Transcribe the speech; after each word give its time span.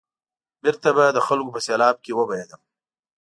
بېرته 0.63 0.89
به 0.95 1.05
د 1.15 1.19
خلکو 1.27 1.53
په 1.55 1.59
سېلاب 1.67 1.95
کې 2.03 2.11
وبهېدم. 2.15 2.61